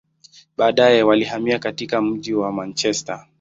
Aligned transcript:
Baadaye, 0.57 1.03
walihamia 1.03 1.59
katika 1.59 2.01
mji 2.01 2.33
wa 2.33 2.51
Manchester. 2.51 3.27